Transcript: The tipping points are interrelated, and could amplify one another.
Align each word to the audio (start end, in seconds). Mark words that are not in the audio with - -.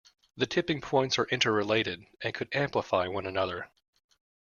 The 0.35 0.47
tipping 0.47 0.81
points 0.81 1.19
are 1.19 1.25
interrelated, 1.27 2.03
and 2.23 2.33
could 2.33 2.49
amplify 2.55 3.05
one 3.07 3.27
another. 3.27 3.69